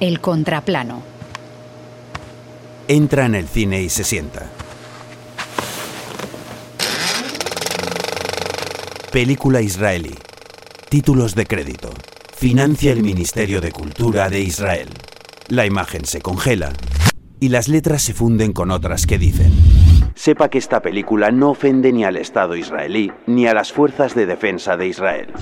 [0.00, 1.02] El contraplano.
[2.88, 4.46] Entra en el cine y se sienta.
[9.12, 10.14] Película israelí.
[10.88, 11.90] Títulos de crédito.
[12.34, 14.88] Financia el Ministerio de Cultura de Israel.
[15.48, 16.72] La imagen se congela
[17.38, 19.52] y las letras se funden con otras que dicen.
[20.14, 24.24] Sepa que esta película no ofende ni al Estado israelí ni a las fuerzas de
[24.24, 25.34] defensa de Israel.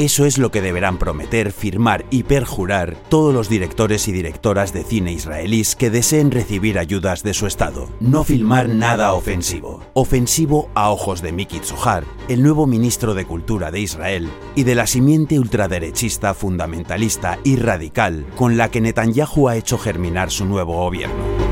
[0.00, 4.82] Eso es lo que deberán prometer, firmar y perjurar todos los directores y directoras de
[4.82, 7.86] cine israelíes que deseen recibir ayudas de su Estado.
[8.00, 9.82] No filmar nada ofensivo.
[9.92, 14.74] Ofensivo a ojos de Miki Zohar, el nuevo ministro de Cultura de Israel, y de
[14.74, 20.76] la simiente ultraderechista, fundamentalista y radical con la que Netanyahu ha hecho germinar su nuevo
[20.76, 21.50] gobierno.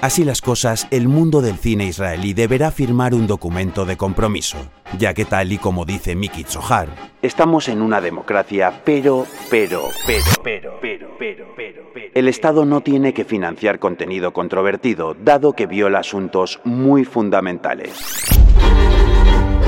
[0.00, 4.56] Así las cosas, el mundo del cine israelí deberá firmar un documento de compromiso,
[4.98, 6.88] ya que tal y como dice Miki Zohar,
[7.22, 12.80] estamos en una democracia, pero, pero, pero, pero, pero, pero, pero, pero, el Estado no
[12.80, 17.92] tiene que financiar contenido controvertido, dado que viola asuntos muy fundamentales.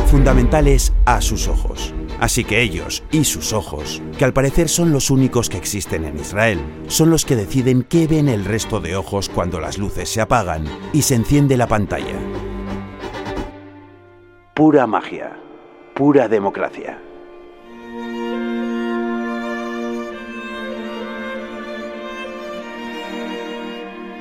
[0.06, 1.94] Fundamentales a sus ojos.
[2.20, 6.18] Así que ellos y sus ojos, que al parecer son los únicos que existen en
[6.18, 10.20] Israel, son los que deciden qué ven el resto de ojos cuando las luces se
[10.20, 12.14] apagan y se enciende la pantalla.
[14.62, 15.36] Pura magia,
[15.92, 16.96] pura democracia.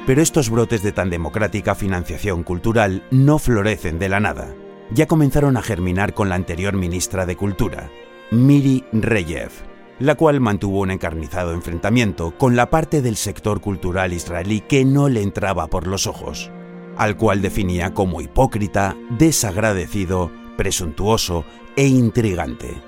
[0.08, 4.56] Pero estos brotes de tan democrática financiación cultural no florecen de la nada
[4.92, 7.92] ya comenzaron a germinar con la anterior ministra de Cultura,
[8.32, 9.52] Miri Reyev,
[10.00, 15.08] la cual mantuvo un encarnizado enfrentamiento con la parte del sector cultural israelí que no
[15.08, 16.50] le entraba por los ojos,
[16.98, 22.82] al cual definía como hipócrita, desagradecido, presuntuoso e intrigante.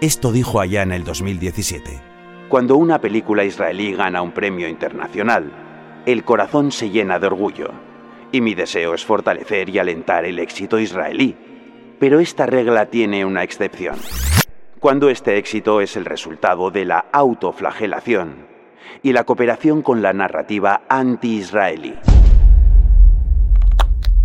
[0.00, 2.00] Esto dijo allá en el 2017.
[2.48, 5.50] Cuando una película israelí gana un premio internacional,
[6.06, 7.70] el corazón se llena de orgullo
[8.30, 11.36] y mi deseo es fortalecer y alentar el éxito israelí.
[11.98, 13.96] Pero esta regla tiene una excepción.
[14.80, 18.46] Cuando este éxito es el resultado de la autoflagelación
[19.02, 21.94] y la cooperación con la narrativa anti-israelí.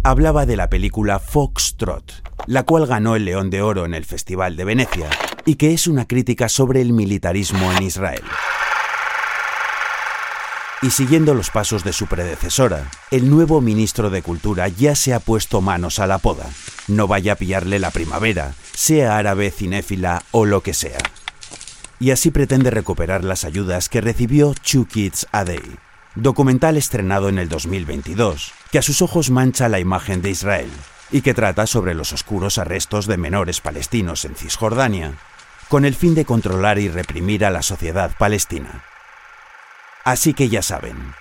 [0.02, 4.56] Hablaba de la película Foxtrot, la cual ganó el León de Oro en el Festival
[4.56, 5.10] de Venecia
[5.46, 8.24] y que es una crítica sobre el militarismo en Israel.
[10.82, 15.20] Y siguiendo los pasos de su predecesora, el nuevo ministro de Cultura ya se ha
[15.20, 16.46] puesto manos a la poda.
[16.88, 21.00] No vaya a pillarle la primavera, sea árabe, cinéfila o lo que sea.
[22.00, 25.60] Y así pretende recuperar las ayudas que recibió Two Kids a Day,
[26.22, 30.70] documental estrenado en el 2022, que a sus ojos mancha la imagen de Israel
[31.12, 35.14] y que trata sobre los oscuros arrestos de menores palestinos en Cisjordania,
[35.70, 38.84] con el fin de controlar y reprimir a la sociedad palestina.
[40.04, 41.14] Así que ya saben,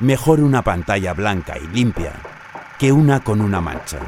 [0.00, 2.12] mejor una pantalla blanca y limpia
[2.78, 4.00] que una con una mancha.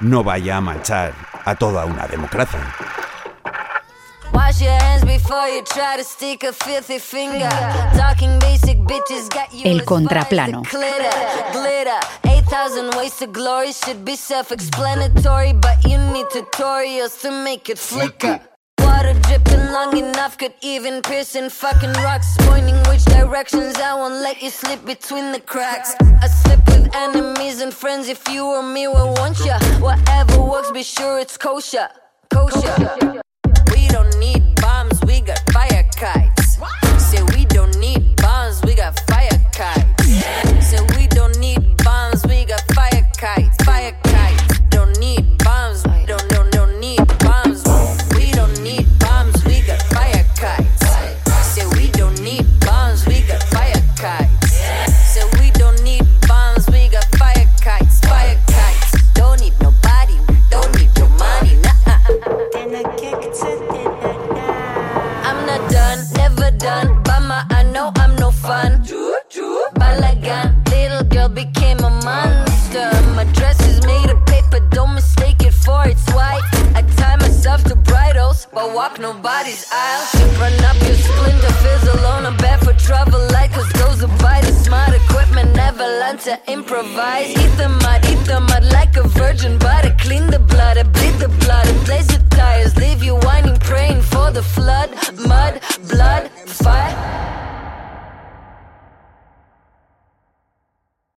[0.00, 1.12] No vaya a manchar
[1.44, 2.60] a toda una democracia.
[4.54, 7.48] Wash your hands before you try to stick a filthy finger.
[7.96, 10.62] Talking basic bitches got you El contraplano.
[10.70, 11.10] Glitter,
[11.52, 11.98] glitter.
[12.24, 17.78] 8,000 ways to glory should be self explanatory, but you need tutorials to make it
[17.78, 18.40] flicker.
[18.78, 22.36] Water dripping long enough could even pierce in fucking rocks.
[22.40, 25.96] Pointing which directions I won't let you slip between the cracks.
[26.22, 29.58] I slip with enemies and friends if you or me will want ya.
[29.80, 31.88] Whatever works, be sure it's kosher.
[32.30, 33.20] Kosher.
[33.72, 34.33] We don't need
[35.94, 36.33] Verliebtheit.
[66.64, 66.88] Done.
[67.04, 68.70] Bama, I know I'm no fun.
[69.80, 72.88] Balagan, little girl became a monster.
[73.18, 76.46] My dress is made of paper, don't mistake it for its white.
[76.78, 80.04] I tie myself to bridles, but walk nobody's aisle.
[80.40, 83.20] Run up your splinter, fizzle a bed for trouble.
[83.36, 87.28] Like cause those who buy the smart equipment never learn to improvise.
[87.42, 90.84] Eat the mud, eat the mud like a virgin, but I clean the blood, I
[90.84, 92.53] bleed the blood, and blaze the tires.